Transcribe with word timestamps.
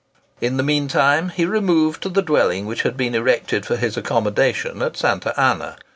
In 0.41 0.57
the 0.57 0.63
mean 0.63 0.87
time 0.87 1.29
he 1.29 1.45
removed 1.45 2.01
to 2.01 2.09
the 2.09 2.23
dwelling 2.23 2.65
which 2.65 2.81
had 2.81 2.97
been 2.97 3.13
erected 3.13 3.67
for 3.67 3.75
his 3.75 3.95
accommodation 3.97 4.81
at 4.81 4.97
Santa 4.97 5.39
Anna. 5.39 5.75